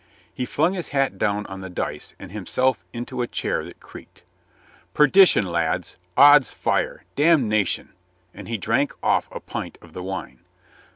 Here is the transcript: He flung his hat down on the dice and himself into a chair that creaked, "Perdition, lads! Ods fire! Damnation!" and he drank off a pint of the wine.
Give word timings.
He 0.33 0.47
flung 0.47 0.73
his 0.73 0.89
hat 0.89 1.19
down 1.19 1.45
on 1.45 1.61
the 1.61 1.69
dice 1.69 2.15
and 2.17 2.31
himself 2.31 2.79
into 2.91 3.21
a 3.21 3.27
chair 3.27 3.63
that 3.63 3.79
creaked, 3.79 4.23
"Perdition, 4.95 5.45
lads! 5.45 5.95
Ods 6.17 6.51
fire! 6.51 7.03
Damnation!" 7.15 7.93
and 8.33 8.47
he 8.47 8.57
drank 8.57 8.93
off 9.03 9.27
a 9.31 9.39
pint 9.39 9.77
of 9.79 9.93
the 9.93 10.01
wine. 10.01 10.39